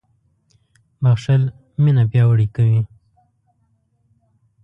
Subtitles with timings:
[1.03, 1.43] •بښل
[1.83, 2.81] مینه پیاوړې کوي.